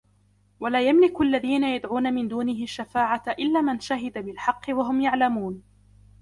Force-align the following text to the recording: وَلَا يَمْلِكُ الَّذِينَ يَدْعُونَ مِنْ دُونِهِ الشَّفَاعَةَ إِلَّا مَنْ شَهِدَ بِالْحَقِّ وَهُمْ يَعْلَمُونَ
وَلَا 0.59 0.81
يَمْلِكُ 0.87 1.21
الَّذِينَ 1.21 1.63
يَدْعُونَ 1.63 2.13
مِنْ 2.13 2.27
دُونِهِ 2.27 2.63
الشَّفَاعَةَ 2.63 3.23
إِلَّا 3.27 3.61
مَنْ 3.61 3.79
شَهِدَ 3.79 4.17
بِالْحَقِّ 4.17 4.63
وَهُمْ 4.69 5.01
يَعْلَمُونَ 5.01 5.63